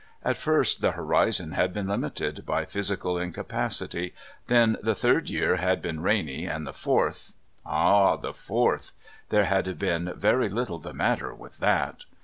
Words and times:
At 0.25 0.35
first 0.35 0.81
the 0.81 0.93
horizon 0.93 1.51
had 1.51 1.73
been 1.73 1.87
limited 1.87 2.43
by 2.43 2.65
physical 2.65 3.19
incapacity, 3.19 4.15
then 4.47 4.77
the 4.81 4.95
third 4.95 5.29
year 5.29 5.57
had 5.57 5.79
been 5.79 5.99
rainy, 6.01 6.45
and 6.47 6.65
the 6.65 6.73
fourth 6.73 7.33
ah, 7.67 8.15
the 8.15 8.33
fourth! 8.33 8.93
There 9.29 9.45
had 9.45 9.77
been 9.77 10.11
very 10.15 10.49
little 10.49 10.79
the 10.79 10.95
matter 10.95 11.35
with 11.35 11.59
that! 11.59 12.05